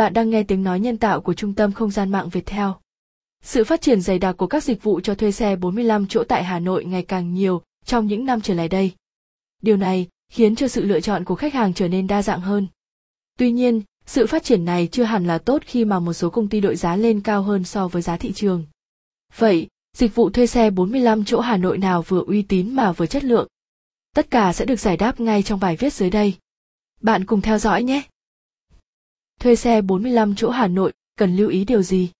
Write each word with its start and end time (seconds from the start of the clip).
Bạn 0.00 0.12
đang 0.12 0.30
nghe 0.30 0.42
tiếng 0.42 0.64
nói 0.64 0.80
nhân 0.80 0.96
tạo 0.96 1.20
của 1.20 1.34
Trung 1.34 1.54
tâm 1.54 1.72
Không 1.72 1.90
gian 1.90 2.10
mạng 2.10 2.28
Viettel. 2.28 2.68
Sự 3.42 3.64
phát 3.64 3.80
triển 3.80 4.00
dày 4.00 4.18
đặc 4.18 4.36
của 4.36 4.46
các 4.46 4.64
dịch 4.64 4.82
vụ 4.82 5.00
cho 5.00 5.14
thuê 5.14 5.32
xe 5.32 5.56
45 5.56 6.06
chỗ 6.06 6.24
tại 6.28 6.44
Hà 6.44 6.58
Nội 6.58 6.84
ngày 6.84 7.02
càng 7.02 7.34
nhiều 7.34 7.62
trong 7.84 8.06
những 8.06 8.24
năm 8.24 8.40
trở 8.40 8.54
lại 8.54 8.68
đây. 8.68 8.92
Điều 9.62 9.76
này 9.76 10.08
khiến 10.32 10.56
cho 10.56 10.68
sự 10.68 10.84
lựa 10.84 11.00
chọn 11.00 11.24
của 11.24 11.34
khách 11.34 11.54
hàng 11.54 11.74
trở 11.74 11.88
nên 11.88 12.06
đa 12.06 12.22
dạng 12.22 12.40
hơn. 12.40 12.66
Tuy 13.38 13.52
nhiên, 13.52 13.82
sự 14.06 14.26
phát 14.26 14.44
triển 14.44 14.64
này 14.64 14.88
chưa 14.92 15.04
hẳn 15.04 15.26
là 15.26 15.38
tốt 15.38 15.62
khi 15.66 15.84
mà 15.84 15.98
một 15.98 16.12
số 16.12 16.30
công 16.30 16.48
ty 16.48 16.60
đội 16.60 16.76
giá 16.76 16.96
lên 16.96 17.20
cao 17.20 17.42
hơn 17.42 17.64
so 17.64 17.88
với 17.88 18.02
giá 18.02 18.16
thị 18.16 18.32
trường. 18.32 18.64
Vậy, 19.36 19.68
dịch 19.96 20.14
vụ 20.14 20.30
thuê 20.30 20.46
xe 20.46 20.70
45 20.70 21.24
chỗ 21.24 21.40
Hà 21.40 21.56
Nội 21.56 21.78
nào 21.78 22.02
vừa 22.02 22.24
uy 22.26 22.42
tín 22.42 22.74
mà 22.74 22.92
vừa 22.92 23.06
chất 23.06 23.24
lượng? 23.24 23.48
Tất 24.14 24.30
cả 24.30 24.52
sẽ 24.52 24.64
được 24.64 24.80
giải 24.80 24.96
đáp 24.96 25.20
ngay 25.20 25.42
trong 25.42 25.60
bài 25.60 25.76
viết 25.76 25.92
dưới 25.92 26.10
đây. 26.10 26.34
Bạn 27.00 27.26
cùng 27.26 27.40
theo 27.40 27.58
dõi 27.58 27.82
nhé! 27.82 28.02
Thuê 29.40 29.56
xe 29.56 29.82
45 29.82 30.34
chỗ 30.34 30.50
Hà 30.50 30.66
Nội, 30.66 30.92
cần 31.16 31.36
lưu 31.36 31.48
ý 31.48 31.64
điều 31.64 31.82
gì? 31.82 32.10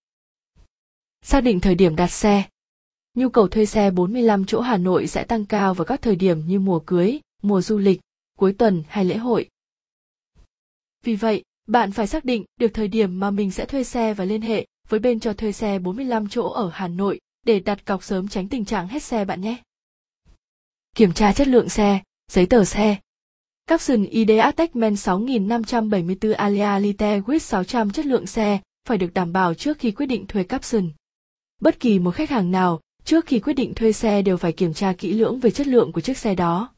Xác 1.22 1.40
định 1.40 1.60
thời 1.60 1.74
điểm 1.74 1.96
đặt 1.96 2.08
xe. 2.08 2.44
Nhu 3.14 3.28
cầu 3.28 3.48
thuê 3.48 3.66
xe 3.66 3.90
45 3.90 4.44
chỗ 4.46 4.60
Hà 4.60 4.76
Nội 4.76 5.06
sẽ 5.06 5.24
tăng 5.24 5.46
cao 5.46 5.74
vào 5.74 5.84
các 5.84 6.02
thời 6.02 6.16
điểm 6.16 6.46
như 6.46 6.60
mùa 6.60 6.80
cưới, 6.86 7.20
mùa 7.42 7.60
du 7.60 7.78
lịch, 7.78 8.00
cuối 8.38 8.52
tuần 8.52 8.82
hay 8.88 9.04
lễ 9.04 9.16
hội. 9.16 9.48
Vì 11.02 11.16
vậy, 11.16 11.44
bạn 11.66 11.92
phải 11.92 12.06
xác 12.06 12.24
định 12.24 12.44
được 12.56 12.70
thời 12.74 12.88
điểm 12.88 13.20
mà 13.20 13.30
mình 13.30 13.50
sẽ 13.50 13.66
thuê 13.66 13.84
xe 13.84 14.14
và 14.14 14.24
liên 14.24 14.42
hệ 14.42 14.66
với 14.88 15.00
bên 15.00 15.20
cho 15.20 15.32
thuê 15.32 15.52
xe 15.52 15.78
45 15.78 16.28
chỗ 16.28 16.50
ở 16.50 16.70
Hà 16.72 16.88
Nội 16.88 17.20
để 17.46 17.60
đặt 17.60 17.86
cọc 17.86 18.04
sớm 18.04 18.28
tránh 18.28 18.48
tình 18.48 18.64
trạng 18.64 18.88
hết 18.88 19.02
xe 19.02 19.24
bạn 19.24 19.40
nhé. 19.40 19.62
Kiểm 20.94 21.12
tra 21.12 21.32
chất 21.32 21.48
lượng 21.48 21.68
xe, 21.68 22.02
giấy 22.28 22.46
tờ 22.46 22.64
xe, 22.64 22.96
Capson 23.70 24.04
ID 24.04 24.30
Attachment 24.38 24.98
6574 24.98 26.32
Alia 26.32 26.80
Lite 26.80 27.20
with 27.20 27.38
600 27.38 27.90
chất 27.90 28.06
lượng 28.06 28.26
xe 28.26 28.60
phải 28.88 28.98
được 28.98 29.14
đảm 29.14 29.32
bảo 29.32 29.54
trước 29.54 29.78
khi 29.78 29.90
quyết 29.90 30.06
định 30.06 30.26
thuê 30.26 30.42
Capson. 30.42 30.90
Bất 31.60 31.80
kỳ 31.80 31.98
một 31.98 32.10
khách 32.10 32.30
hàng 32.30 32.50
nào 32.50 32.80
trước 33.04 33.26
khi 33.26 33.40
quyết 33.40 33.52
định 33.52 33.74
thuê 33.74 33.92
xe 33.92 34.22
đều 34.22 34.36
phải 34.36 34.52
kiểm 34.52 34.74
tra 34.74 34.92
kỹ 34.92 35.12
lưỡng 35.12 35.40
về 35.40 35.50
chất 35.50 35.66
lượng 35.66 35.92
của 35.92 36.00
chiếc 36.00 36.18
xe 36.18 36.34
đó. 36.34 36.74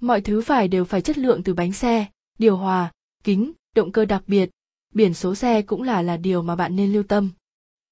Mọi 0.00 0.20
thứ 0.20 0.40
phải 0.40 0.68
đều 0.68 0.84
phải 0.84 1.00
chất 1.00 1.18
lượng 1.18 1.42
từ 1.42 1.54
bánh 1.54 1.72
xe, 1.72 2.06
điều 2.38 2.56
hòa, 2.56 2.92
kính, 3.24 3.52
động 3.74 3.92
cơ 3.92 4.04
đặc 4.04 4.22
biệt, 4.26 4.50
biển 4.94 5.14
số 5.14 5.34
xe 5.34 5.62
cũng 5.62 5.82
là 5.82 6.02
là 6.02 6.16
điều 6.16 6.42
mà 6.42 6.56
bạn 6.56 6.76
nên 6.76 6.92
lưu 6.92 7.02
tâm. 7.02 7.30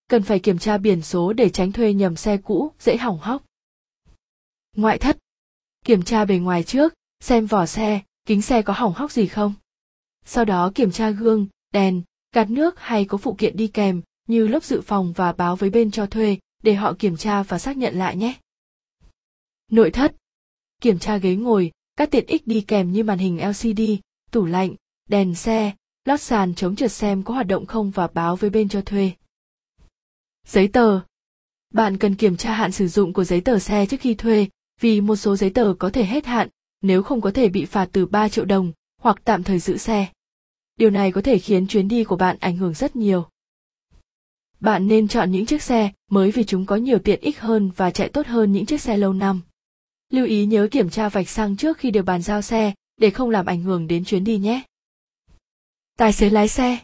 Cần 0.08 0.22
phải 0.22 0.38
kiểm 0.38 0.58
tra 0.58 0.78
biển 0.78 1.02
số 1.02 1.32
để 1.32 1.48
tránh 1.48 1.72
thuê 1.72 1.92
nhầm 1.92 2.16
xe 2.16 2.36
cũ, 2.36 2.72
dễ 2.78 2.96
hỏng 2.96 3.18
hóc. 3.18 3.44
Ngoại 4.76 4.98
thất 4.98 5.18
Kiểm 5.84 6.02
tra 6.02 6.24
bề 6.24 6.38
ngoài 6.38 6.62
trước, 6.62 6.94
xem 7.20 7.46
vỏ 7.46 7.66
xe, 7.66 8.00
kính 8.26 8.42
xe 8.42 8.62
có 8.62 8.72
hỏng 8.72 8.92
hóc 8.92 9.12
gì 9.12 9.26
không. 9.26 9.54
Sau 10.24 10.44
đó 10.44 10.72
kiểm 10.74 10.90
tra 10.90 11.10
gương, 11.10 11.46
đèn, 11.72 12.02
gạt 12.32 12.50
nước 12.50 12.80
hay 12.80 13.04
có 13.04 13.18
phụ 13.18 13.34
kiện 13.38 13.56
đi 13.56 13.68
kèm 13.68 14.02
như 14.28 14.46
lớp 14.46 14.64
dự 14.64 14.80
phòng 14.80 15.12
và 15.12 15.32
báo 15.32 15.56
với 15.56 15.70
bên 15.70 15.90
cho 15.90 16.06
thuê 16.06 16.38
để 16.62 16.74
họ 16.74 16.94
kiểm 16.98 17.16
tra 17.16 17.42
và 17.42 17.58
xác 17.58 17.76
nhận 17.76 17.98
lại 17.98 18.16
nhé. 18.16 18.34
Nội 19.70 19.90
thất 19.90 20.14
Kiểm 20.80 20.98
tra 20.98 21.16
ghế 21.16 21.34
ngồi, 21.34 21.72
các 21.96 22.10
tiện 22.10 22.26
ích 22.26 22.46
đi 22.46 22.60
kèm 22.60 22.92
như 22.92 23.04
màn 23.04 23.18
hình 23.18 23.48
LCD, 23.48 23.82
tủ 24.30 24.44
lạnh, 24.44 24.74
đèn 25.08 25.34
xe, 25.34 25.72
lót 26.04 26.20
sàn 26.20 26.54
chống 26.54 26.76
trượt 26.76 26.92
xem 26.92 27.22
có 27.22 27.34
hoạt 27.34 27.46
động 27.46 27.66
không 27.66 27.90
và 27.90 28.06
báo 28.06 28.36
với 28.36 28.50
bên 28.50 28.68
cho 28.68 28.80
thuê. 28.80 29.12
Giấy 30.46 30.68
tờ 30.68 31.00
Bạn 31.70 31.98
cần 31.98 32.14
kiểm 32.14 32.36
tra 32.36 32.52
hạn 32.52 32.72
sử 32.72 32.88
dụng 32.88 33.12
của 33.12 33.24
giấy 33.24 33.40
tờ 33.40 33.58
xe 33.58 33.86
trước 33.86 34.00
khi 34.00 34.14
thuê, 34.14 34.48
vì 34.80 35.00
một 35.00 35.16
số 35.16 35.36
giấy 35.36 35.50
tờ 35.50 35.74
có 35.78 35.90
thể 35.90 36.04
hết 36.04 36.26
hạn 36.26 36.48
nếu 36.82 37.02
không 37.02 37.20
có 37.20 37.30
thể 37.30 37.48
bị 37.48 37.64
phạt 37.64 37.88
từ 37.92 38.06
3 38.06 38.28
triệu 38.28 38.44
đồng 38.44 38.72
hoặc 39.00 39.16
tạm 39.24 39.42
thời 39.42 39.58
giữ 39.58 39.76
xe. 39.76 40.06
Điều 40.76 40.90
này 40.90 41.12
có 41.12 41.20
thể 41.20 41.38
khiến 41.38 41.66
chuyến 41.66 41.88
đi 41.88 42.04
của 42.04 42.16
bạn 42.16 42.36
ảnh 42.40 42.56
hưởng 42.56 42.74
rất 42.74 42.96
nhiều. 42.96 43.26
Bạn 44.60 44.88
nên 44.88 45.08
chọn 45.08 45.30
những 45.30 45.46
chiếc 45.46 45.62
xe 45.62 45.92
mới 46.10 46.30
vì 46.30 46.44
chúng 46.44 46.66
có 46.66 46.76
nhiều 46.76 46.98
tiện 46.98 47.20
ích 47.20 47.40
hơn 47.40 47.70
và 47.76 47.90
chạy 47.90 48.08
tốt 48.08 48.26
hơn 48.26 48.52
những 48.52 48.66
chiếc 48.66 48.80
xe 48.80 48.96
lâu 48.96 49.12
năm. 49.12 49.40
Lưu 50.10 50.26
ý 50.26 50.46
nhớ 50.46 50.68
kiểm 50.70 50.90
tra 50.90 51.08
vạch 51.08 51.28
xăng 51.28 51.56
trước 51.56 51.78
khi 51.78 51.90
được 51.90 52.02
bàn 52.02 52.22
giao 52.22 52.42
xe 52.42 52.74
để 52.96 53.10
không 53.10 53.30
làm 53.30 53.46
ảnh 53.46 53.62
hưởng 53.62 53.86
đến 53.86 54.04
chuyến 54.04 54.24
đi 54.24 54.38
nhé. 54.38 54.62
Tài 55.98 56.12
xế 56.12 56.30
lái 56.30 56.48
xe 56.48 56.78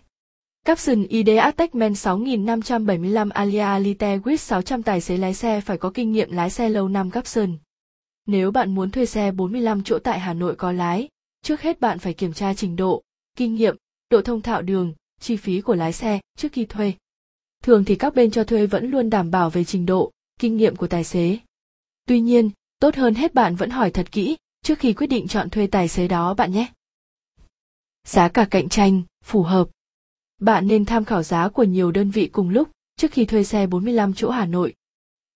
Capson 0.65 1.03
ID 1.03 1.28
Attachment 1.41 1.97
6575 1.97 3.28
Alia 3.28 3.78
Lite 3.78 4.19
with 4.19 4.37
600 4.37 4.83
tài 4.83 5.00
xế 5.00 5.17
lái 5.17 5.34
xe 5.34 5.61
phải 5.61 5.78
có 5.78 5.91
kinh 5.91 6.12
nghiệm 6.12 6.33
lái 6.33 6.50
xe 6.50 6.69
lâu 6.69 6.89
năm 6.89 7.11
Capson. 7.11 7.56
Nếu 8.28 8.50
bạn 8.50 8.75
muốn 8.75 8.91
thuê 8.91 9.06
xe 9.06 9.31
45 9.31 9.83
chỗ 9.83 9.99
tại 9.99 10.21
Hà 10.21 10.34
Nội 10.34 10.55
có 10.56 10.72
lái, 10.72 11.09
trước 11.43 11.61
hết 11.61 11.81
bạn 11.81 11.99
phải 11.99 12.15
kiểm 12.15 12.33
tra 12.33 12.55
trình 12.55 12.77
độ, 12.77 13.03
kinh 13.37 13.55
nghiệm, 13.55 13.77
độ 14.11 14.22
thông 14.22 14.43
thạo 14.43 14.62
đường, 14.62 14.94
chi 15.21 15.37
phí 15.37 15.61
của 15.61 15.75
lái 15.75 15.93
xe 15.93 16.21
trước 16.37 16.53
khi 16.53 16.65
thuê. 16.65 16.93
Thường 17.62 17.84
thì 17.84 17.94
các 17.94 18.15
bên 18.15 18.31
cho 18.31 18.44
thuê 18.44 18.67
vẫn 18.67 18.91
luôn 18.91 19.11
đảm 19.11 19.31
bảo 19.31 19.50
về 19.50 19.65
trình 19.65 19.87
độ, 19.87 20.12
kinh 20.41 20.56
nghiệm 20.56 20.77
của 20.77 20.87
tài 20.87 21.05
xế. 21.05 21.38
Tuy 22.06 22.21
nhiên, 22.21 22.50
tốt 22.78 22.94
hơn 22.94 23.15
hết 23.15 23.34
bạn 23.34 23.56
vẫn 23.56 23.71
hỏi 23.71 23.91
thật 23.91 24.12
kỹ 24.12 24.37
trước 24.62 24.78
khi 24.78 24.93
quyết 24.93 25.06
định 25.06 25.28
chọn 25.28 25.50
thuê 25.50 25.67
tài 25.67 25.88
xế 25.88 26.09
đó 26.09 26.34
bạn 26.34 26.53
nhé. 26.53 26.72
Giá 28.05 28.28
cả 28.28 28.47
cạnh 28.50 28.69
tranh, 28.69 29.03
phù 29.25 29.43
hợp. 29.43 29.69
Bạn 30.41 30.67
nên 30.67 30.84
tham 30.84 31.05
khảo 31.05 31.22
giá 31.22 31.49
của 31.49 31.65
nhiều 31.65 31.91
đơn 31.93 32.11
vị 32.11 32.27
cùng 32.33 32.50
lúc 32.50 32.69
trước 32.97 33.12
khi 33.12 33.25
thuê 33.25 33.44
xe 33.44 33.67
45 33.67 34.15
chỗ 34.15 34.31
Hà 34.31 34.47
Nội. 34.47 34.75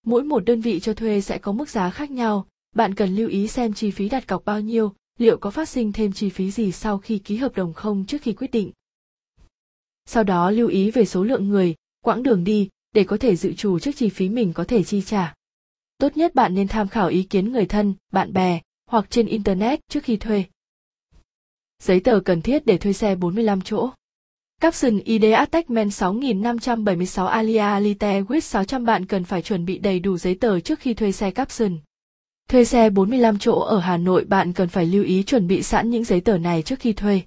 Mỗi 0.03 0.25
một 0.25 0.45
đơn 0.45 0.61
vị 0.61 0.81
cho 0.81 0.95
thuê 0.95 1.21
sẽ 1.21 1.39
có 1.39 1.53
mức 1.53 1.69
giá 1.69 1.91
khác 1.91 2.11
nhau, 2.11 2.47
bạn 2.73 2.95
cần 2.95 3.17
lưu 3.17 3.29
ý 3.29 3.49
xem 3.49 3.73
chi 3.73 3.91
phí 3.91 4.09
đặt 4.09 4.27
cọc 4.27 4.45
bao 4.45 4.61
nhiêu, 4.61 4.93
liệu 5.19 5.39
có 5.39 5.51
phát 5.51 5.69
sinh 5.69 5.93
thêm 5.93 6.13
chi 6.13 6.29
phí 6.29 6.51
gì 6.51 6.73
sau 6.73 6.99
khi 6.99 7.19
ký 7.19 7.37
hợp 7.37 7.57
đồng 7.57 7.73
không 7.73 8.05
trước 8.07 8.23
khi 8.23 8.33
quyết 8.33 8.51
định. 8.51 8.73
Sau 10.07 10.25
đó 10.25 10.51
lưu 10.51 10.69
ý 10.69 10.91
về 10.91 11.05
số 11.05 11.25
lượng 11.25 11.49
người, 11.49 11.75
quãng 12.05 12.23
đường 12.23 12.45
đi 12.45 12.69
để 12.93 13.05
có 13.05 13.17
thể 13.17 13.37
dự 13.37 13.53
trù 13.53 13.79
trước 13.79 13.91
chi 13.97 14.09
phí 14.09 14.29
mình 14.29 14.53
có 14.53 14.65
thể 14.65 14.85
chi 14.85 15.03
trả. 15.03 15.35
Tốt 15.99 16.17
nhất 16.17 16.35
bạn 16.35 16.55
nên 16.55 16.69
tham 16.69 16.89
khảo 16.89 17.09
ý 17.09 17.23
kiến 17.23 17.53
người 17.53 17.67
thân, 17.67 17.95
bạn 18.13 18.33
bè 18.33 18.61
hoặc 18.87 19.07
trên 19.11 19.27
internet 19.27 19.81
trước 19.89 20.05
khi 20.05 20.17
thuê. 20.17 20.45
Giấy 21.83 22.01
tờ 22.01 22.21
cần 22.25 22.43
thiết 22.43 22.67
để 22.67 22.79
thuê 22.79 22.93
xe 22.93 23.15
45 23.15 23.61
chỗ. 23.61 23.91
Capson 24.61 24.99
ID 24.99 25.25
Attachment 25.35 25.93
6576 25.93 27.27
Alia 27.27 27.81
Lite 27.81 28.23
with 28.23 28.41
600 28.41 28.85
bạn 28.85 29.07
cần 29.07 29.25
phải 29.25 29.43
chuẩn 29.43 29.65
bị 29.65 29.79
đầy 29.79 30.01
đủ 30.01 30.19
giấy 30.19 30.35
tờ 30.35 30.61
trước 30.61 30.81
khi 30.81 30.95
thuê 30.95 31.13
xe 31.13 31.31
Capson. 31.31 31.79
Thuê 32.49 32.65
xe 32.65 32.91
45 32.91 33.39
chỗ 33.39 33.61
ở 33.61 33.79
Hà 33.79 33.97
Nội 33.97 34.25
bạn 34.25 34.53
cần 34.53 34.69
phải 34.69 34.87
lưu 34.87 35.05
ý 35.05 35.23
chuẩn 35.23 35.47
bị 35.47 35.63
sẵn 35.63 35.91
những 35.91 36.05
giấy 36.05 36.21
tờ 36.21 36.39
này 36.39 36.63
trước 36.63 36.79
khi 36.81 36.93
thuê. 36.93 37.23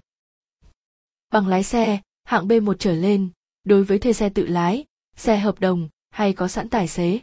Bằng 1.31 1.47
lái 1.47 1.63
xe, 1.63 1.99
hạng 2.23 2.47
B1 2.47 2.73
trở 2.73 2.93
lên, 2.93 3.29
đối 3.63 3.83
với 3.83 3.99
thuê 3.99 4.13
xe 4.13 4.29
tự 4.29 4.47
lái, 4.47 4.85
xe 5.15 5.37
hợp 5.37 5.59
đồng 5.59 5.89
hay 6.09 6.33
có 6.33 6.47
sẵn 6.47 6.69
tài 6.69 6.87
xế. 6.87 7.19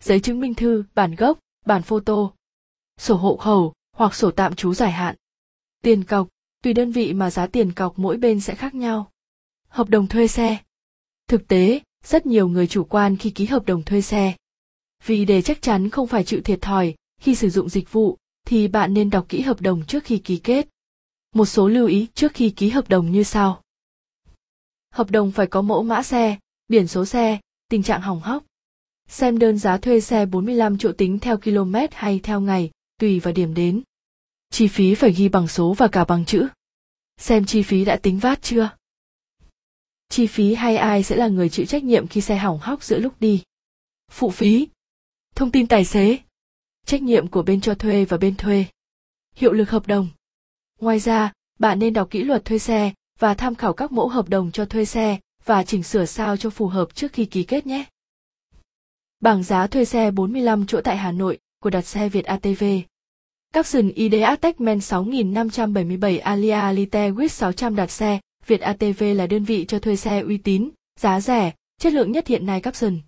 Giấy 0.00 0.20
chứng 0.20 0.40
minh 0.40 0.54
thư, 0.54 0.84
bản 0.94 1.14
gốc, 1.14 1.38
bản 1.66 1.82
photo, 1.82 2.30
sổ 2.98 3.14
hộ 3.14 3.36
khẩu 3.36 3.72
hoặc 3.92 4.14
sổ 4.14 4.30
tạm 4.30 4.54
trú 4.54 4.74
dài 4.74 4.92
hạn. 4.92 5.16
Tiền 5.82 6.04
cọc, 6.04 6.28
tùy 6.62 6.72
đơn 6.72 6.92
vị 6.92 7.12
mà 7.12 7.30
giá 7.30 7.46
tiền 7.46 7.72
cọc 7.72 7.98
mỗi 7.98 8.16
bên 8.16 8.40
sẽ 8.40 8.54
khác 8.54 8.74
nhau. 8.74 9.10
Hợp 9.68 9.88
đồng 9.88 10.06
thuê 10.06 10.28
xe. 10.28 10.58
Thực 11.28 11.48
tế, 11.48 11.80
rất 12.04 12.26
nhiều 12.26 12.48
người 12.48 12.66
chủ 12.66 12.84
quan 12.84 13.16
khi 13.16 13.30
ký 13.30 13.46
hợp 13.46 13.66
đồng 13.66 13.82
thuê 13.82 14.00
xe. 14.00 14.34
Vì 15.06 15.24
để 15.24 15.42
chắc 15.42 15.62
chắn 15.62 15.90
không 15.90 16.06
phải 16.06 16.24
chịu 16.24 16.40
thiệt 16.44 16.60
thòi, 16.62 16.94
khi 17.18 17.34
sử 17.34 17.50
dụng 17.50 17.68
dịch 17.68 17.92
vụ, 17.92 18.18
thì 18.46 18.68
bạn 18.68 18.94
nên 18.94 19.10
đọc 19.10 19.26
kỹ 19.28 19.40
hợp 19.40 19.60
đồng 19.60 19.84
trước 19.86 20.04
khi 20.04 20.18
ký 20.18 20.36
kết. 20.36 20.68
Một 21.34 21.46
số 21.46 21.68
lưu 21.68 21.86
ý 21.86 22.06
trước 22.14 22.34
khi 22.34 22.50
ký 22.50 22.68
hợp 22.68 22.88
đồng 22.88 23.12
như 23.12 23.22
sau. 23.22 23.62
Hợp 24.90 25.10
đồng 25.10 25.32
phải 25.32 25.46
có 25.46 25.62
mẫu 25.62 25.82
mã 25.82 26.02
xe, 26.02 26.38
biển 26.68 26.88
số 26.88 27.04
xe, 27.04 27.40
tình 27.68 27.82
trạng 27.82 28.00
hỏng 28.00 28.20
hóc. 28.20 28.44
Xem 29.08 29.38
đơn 29.38 29.58
giá 29.58 29.78
thuê 29.78 30.00
xe 30.00 30.26
45 30.26 30.78
chỗ 30.78 30.92
tính 30.92 31.18
theo 31.18 31.36
km 31.36 31.74
hay 31.92 32.20
theo 32.22 32.40
ngày, 32.40 32.70
tùy 33.00 33.20
vào 33.20 33.34
điểm 33.34 33.54
đến. 33.54 33.82
Chi 34.50 34.68
phí 34.68 34.94
phải 34.94 35.12
ghi 35.12 35.28
bằng 35.28 35.48
số 35.48 35.72
và 35.72 35.88
cả 35.88 36.04
bằng 36.04 36.24
chữ. 36.24 36.48
Xem 37.16 37.44
chi 37.44 37.62
phí 37.62 37.84
đã 37.84 37.96
tính 37.96 38.18
vát 38.18 38.42
chưa. 38.42 38.70
Chi 40.08 40.26
phí 40.26 40.54
hay 40.54 40.76
ai 40.76 41.02
sẽ 41.02 41.16
là 41.16 41.28
người 41.28 41.48
chịu 41.48 41.66
trách 41.66 41.84
nhiệm 41.84 42.06
khi 42.06 42.20
xe 42.20 42.36
hỏng 42.36 42.58
hóc 42.58 42.82
giữa 42.82 42.98
lúc 42.98 43.14
đi. 43.20 43.42
Phụ 44.10 44.30
phí. 44.30 44.68
Thông 45.34 45.50
tin 45.50 45.66
tài 45.66 45.84
xế 45.84 46.18
trách 46.88 47.02
nhiệm 47.02 47.28
của 47.28 47.42
bên 47.42 47.60
cho 47.60 47.74
thuê 47.74 48.04
và 48.04 48.16
bên 48.16 48.34
thuê 48.36 48.64
hiệu 49.36 49.52
lực 49.52 49.70
hợp 49.70 49.86
đồng 49.86 50.08
ngoài 50.80 50.98
ra 50.98 51.32
bạn 51.58 51.78
nên 51.78 51.92
đọc 51.92 52.10
kỹ 52.10 52.24
luật 52.24 52.44
thuê 52.44 52.58
xe 52.58 52.92
và 53.18 53.34
tham 53.34 53.54
khảo 53.54 53.72
các 53.72 53.92
mẫu 53.92 54.08
hợp 54.08 54.28
đồng 54.28 54.52
cho 54.52 54.64
thuê 54.64 54.84
xe 54.84 55.18
và 55.44 55.64
chỉnh 55.64 55.82
sửa 55.82 56.04
sao 56.04 56.36
cho 56.36 56.50
phù 56.50 56.66
hợp 56.66 56.94
trước 56.94 57.12
khi 57.12 57.24
ký 57.24 57.44
kết 57.44 57.66
nhé. 57.66 57.84
Bảng 59.20 59.42
giá 59.42 59.66
thuê 59.66 59.84
xe 59.84 60.10
45 60.10 60.66
chỗ 60.66 60.80
tại 60.80 60.96
Hà 60.96 61.12
Nội 61.12 61.38
của 61.62 61.70
đặt 61.70 61.82
xe 61.82 62.08
Việt 62.08 62.24
ATV. 62.24 62.64
Capson 63.52 63.88
ID 63.88 64.14
Attachment 64.22 64.82
6577 64.82 66.18
Alia 66.18 66.72
Lite 66.72 67.10
with 67.10 67.28
600 67.28 67.76
đặt 67.76 67.90
xe, 67.90 68.20
Việt 68.46 68.60
ATV 68.60 69.02
là 69.16 69.26
đơn 69.26 69.44
vị 69.44 69.64
cho 69.68 69.78
thuê 69.78 69.96
xe 69.96 70.20
uy 70.20 70.38
tín, 70.38 70.70
giá 71.00 71.20
rẻ, 71.20 71.52
chất 71.80 71.92
lượng 71.92 72.12
nhất 72.12 72.26
hiện 72.26 72.46
nay 72.46 72.60
Capson. 72.60 72.98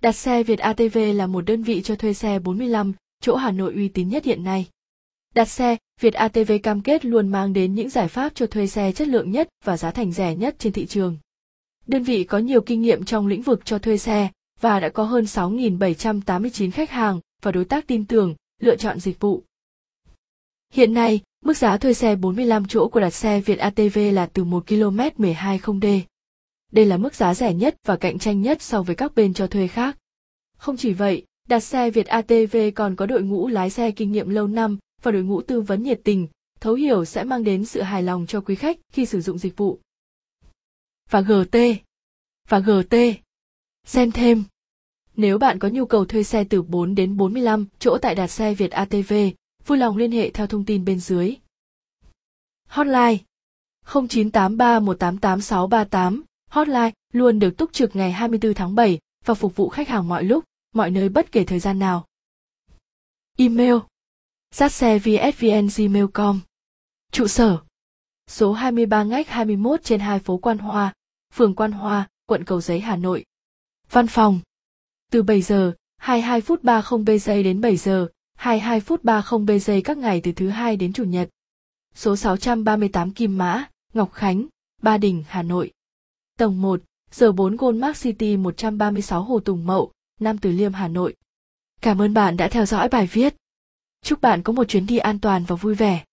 Đặt 0.00 0.12
xe 0.12 0.42
Việt 0.42 0.58
ATV 0.58 0.98
là 1.14 1.26
một 1.26 1.40
đơn 1.40 1.62
vị 1.62 1.82
cho 1.82 1.96
thuê 1.96 2.14
xe 2.14 2.38
45 2.38 2.92
chỗ 3.20 3.36
Hà 3.36 3.50
Nội 3.50 3.74
uy 3.74 3.88
tín 3.88 4.08
nhất 4.08 4.24
hiện 4.24 4.44
nay. 4.44 4.66
Đặt 5.34 5.48
xe, 5.48 5.76
Việt 6.00 6.14
ATV 6.14 6.52
cam 6.62 6.80
kết 6.80 7.04
luôn 7.04 7.28
mang 7.28 7.52
đến 7.52 7.74
những 7.74 7.88
giải 7.88 8.08
pháp 8.08 8.32
cho 8.34 8.46
thuê 8.46 8.66
xe 8.66 8.92
chất 8.92 9.08
lượng 9.08 9.30
nhất 9.30 9.48
và 9.64 9.76
giá 9.76 9.90
thành 9.90 10.12
rẻ 10.12 10.34
nhất 10.34 10.56
trên 10.58 10.72
thị 10.72 10.86
trường. 10.86 11.18
Đơn 11.86 12.02
vị 12.02 12.24
có 12.24 12.38
nhiều 12.38 12.60
kinh 12.60 12.82
nghiệm 12.82 13.04
trong 13.04 13.26
lĩnh 13.26 13.42
vực 13.42 13.64
cho 13.64 13.78
thuê 13.78 13.98
xe 13.98 14.28
và 14.60 14.80
đã 14.80 14.88
có 14.88 15.04
hơn 15.04 15.24
6.789 15.24 16.70
khách 16.70 16.90
hàng 16.90 17.20
và 17.42 17.52
đối 17.52 17.64
tác 17.64 17.86
tin 17.86 18.04
tưởng 18.04 18.34
lựa 18.60 18.76
chọn 18.76 19.00
dịch 19.00 19.20
vụ. 19.20 19.42
Hiện 20.72 20.94
nay, 20.94 21.20
mức 21.44 21.56
giá 21.56 21.76
thuê 21.76 21.94
xe 21.94 22.16
45 22.16 22.64
chỗ 22.68 22.88
của 22.88 23.00
đặt 23.00 23.10
xe 23.10 23.40
Việt 23.40 23.58
ATV 23.58 23.98
là 24.12 24.26
từ 24.26 24.44
1 24.44 24.66
km 24.66 24.98
120d. 25.18 26.00
Đây 26.72 26.86
là 26.86 26.96
mức 26.96 27.14
giá 27.14 27.34
rẻ 27.34 27.54
nhất 27.54 27.76
và 27.84 27.96
cạnh 27.96 28.18
tranh 28.18 28.42
nhất 28.42 28.62
so 28.62 28.82
với 28.82 28.96
các 28.96 29.14
bên 29.14 29.34
cho 29.34 29.46
thuê 29.46 29.68
khác. 29.68 29.96
Không 30.56 30.76
chỉ 30.76 30.92
vậy, 30.92 31.24
đặt 31.48 31.60
xe 31.60 31.90
Việt 31.90 32.06
ATV 32.06 32.56
còn 32.74 32.96
có 32.96 33.06
đội 33.06 33.22
ngũ 33.22 33.48
lái 33.48 33.70
xe 33.70 33.90
kinh 33.90 34.12
nghiệm 34.12 34.28
lâu 34.28 34.46
năm 34.46 34.78
và 35.02 35.10
đội 35.10 35.22
ngũ 35.22 35.42
tư 35.42 35.60
vấn 35.60 35.82
nhiệt 35.82 36.00
tình, 36.04 36.28
thấu 36.60 36.74
hiểu 36.74 37.04
sẽ 37.04 37.24
mang 37.24 37.44
đến 37.44 37.64
sự 37.64 37.82
hài 37.82 38.02
lòng 38.02 38.26
cho 38.26 38.40
quý 38.40 38.54
khách 38.54 38.78
khi 38.92 39.06
sử 39.06 39.20
dụng 39.20 39.38
dịch 39.38 39.56
vụ. 39.56 39.78
Và 41.10 41.20
GT 41.20 41.56
Và 42.48 42.58
GT 42.58 42.94
Xem 43.86 44.12
thêm. 44.12 44.44
Nếu 45.16 45.38
bạn 45.38 45.58
có 45.58 45.68
nhu 45.68 45.86
cầu 45.86 46.04
thuê 46.04 46.22
xe 46.22 46.44
từ 46.44 46.62
4 46.62 46.94
đến 46.94 47.16
45 47.16 47.66
chỗ 47.78 47.98
tại 48.02 48.14
đặt 48.14 48.26
xe 48.26 48.54
Việt 48.54 48.70
ATV, 48.70 49.12
vui 49.66 49.78
lòng 49.78 49.96
liên 49.96 50.12
hệ 50.12 50.30
theo 50.30 50.46
thông 50.46 50.64
tin 50.64 50.84
bên 50.84 51.00
dưới. 51.00 51.36
Hotline 52.68 53.16
0983188638 53.86 56.22
Hotline 56.50 56.90
luôn 57.12 57.38
được 57.38 57.56
túc 57.56 57.72
trực 57.72 57.96
ngày 57.96 58.12
24 58.12 58.54
tháng 58.54 58.74
7 58.74 58.98
và 59.24 59.34
phục 59.34 59.56
vụ 59.56 59.68
khách 59.68 59.88
hàng 59.88 60.08
mọi 60.08 60.24
lúc, 60.24 60.44
mọi 60.72 60.90
nơi 60.90 61.08
bất 61.08 61.32
kể 61.32 61.44
thời 61.44 61.60
gian 61.60 61.78
nào. 61.78 62.06
Email 63.36 63.74
Sát 64.50 64.72
xe 64.72 64.98
vsvn 64.98 65.68
Trụ 67.12 67.26
sở 67.26 67.58
Số 68.26 68.52
23 68.52 69.02
ngách 69.02 69.28
21 69.28 69.84
trên 69.84 70.00
2 70.00 70.18
phố 70.18 70.38
Quan 70.38 70.58
Hoa, 70.58 70.92
phường 71.34 71.54
Quan 71.54 71.72
Hoa, 71.72 72.08
quận 72.26 72.44
Cầu 72.44 72.60
Giấy, 72.60 72.80
Hà 72.80 72.96
Nội. 72.96 73.24
Văn 73.90 74.06
phòng 74.06 74.40
Từ 75.10 75.22
7 75.22 75.42
giờ, 75.42 75.74
22 75.96 76.40
phút 76.40 76.62
30 76.62 77.04
BG 77.04 77.26
đến 77.26 77.60
7 77.60 77.76
giờ, 77.76 78.08
22 78.34 78.80
phút 78.80 79.04
30 79.04 79.40
BG 79.46 79.70
các 79.84 79.98
ngày 79.98 80.20
từ 80.24 80.32
thứ 80.32 80.48
hai 80.48 80.76
đến 80.76 80.92
chủ 80.92 81.04
nhật. 81.04 81.28
Số 81.94 82.16
638 82.16 83.10
Kim 83.10 83.38
Mã, 83.38 83.68
Ngọc 83.94 84.12
Khánh, 84.12 84.46
Ba 84.82 84.98
Đình, 84.98 85.24
Hà 85.28 85.42
Nội. 85.42 85.72
Tầng 86.38 86.62
1, 86.62 86.80
giờ 87.10 87.32
4 87.32 87.56
Goldmark 87.56 88.02
City 88.02 88.36
136 88.36 89.22
Hồ 89.22 89.40
Tùng 89.40 89.66
Mậu, 89.66 89.92
Nam 90.20 90.38
Từ 90.38 90.52
Liêm, 90.52 90.72
Hà 90.72 90.88
Nội. 90.88 91.14
Cảm 91.80 92.02
ơn 92.02 92.14
bạn 92.14 92.36
đã 92.36 92.48
theo 92.48 92.66
dõi 92.66 92.88
bài 92.88 93.06
viết. 93.06 93.34
Chúc 94.02 94.20
bạn 94.20 94.42
có 94.42 94.52
một 94.52 94.64
chuyến 94.64 94.86
đi 94.86 94.98
an 94.98 95.18
toàn 95.18 95.44
và 95.44 95.56
vui 95.56 95.74
vẻ. 95.74 96.04